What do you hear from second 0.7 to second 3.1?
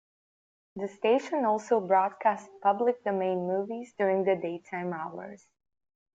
The station also broadcast public